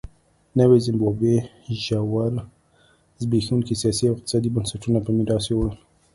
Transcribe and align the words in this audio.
نوې 0.59 0.77
زیمبابوې 0.85 1.37
ژور 1.83 2.33
زبېښونکي 3.21 3.73
سیاسي 3.81 4.05
او 4.07 4.13
اقتصادي 4.15 4.49
بنسټونه 4.55 4.99
په 5.05 5.11
میراث 5.17 5.45
یووړل. 5.47 5.75